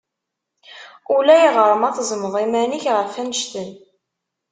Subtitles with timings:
[1.15, 3.71] Ulayɣer ma tezzmeḍ iman-ik ɣef annect-en.